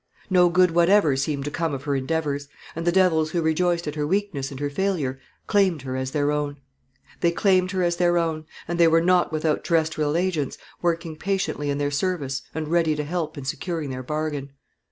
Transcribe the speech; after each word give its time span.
No 0.31 0.49
good 0.49 0.71
whatever 0.71 1.15
seemed 1.15 1.45
to 1.45 1.51
come 1.51 1.75
of 1.75 1.83
her 1.83 1.95
endeavours; 1.95 2.47
and 2.75 2.87
the 2.87 2.91
devils 2.91 3.29
who 3.29 3.41
rejoiced 3.43 3.85
at 3.87 3.93
her 3.93 4.07
weakness 4.07 4.49
and 4.49 4.59
her 4.59 4.71
failure 4.71 5.19
claimed 5.45 5.83
her 5.83 5.95
as 5.95 6.09
their 6.09 6.31
own. 6.31 6.57
They 7.19 7.29
claimed 7.29 7.69
her 7.69 7.83
as 7.83 7.97
their 7.97 8.17
own; 8.17 8.45
and 8.67 8.79
they 8.79 8.87
were 8.87 8.99
not 9.01 9.31
without 9.31 9.63
terrestrial 9.63 10.17
agents, 10.17 10.57
working 10.81 11.17
patiently 11.17 11.69
in 11.69 11.77
their 11.77 11.91
service, 11.91 12.41
and 12.55 12.67
ready 12.69 12.95
to 12.95 13.03
help 13.03 13.37
in 13.37 13.45
securing 13.45 13.91
their 13.91 14.01
bargain. 14.01 14.49